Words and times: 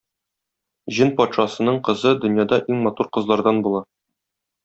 Җен 0.99 1.11
патшасының 1.19 1.77
кызы 1.89 2.15
дөньяда 2.25 2.61
иң 2.73 2.81
матур 2.87 3.13
кызлардан 3.19 3.61
була. 3.69 3.83